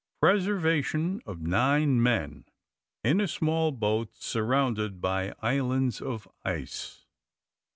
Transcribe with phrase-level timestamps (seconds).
[0.19, 2.45] PRESERVATION OF NINE MEN,
[3.03, 7.05] IN A SMALL BOAT, SURROUNDED BY ISLANDS OF ICE.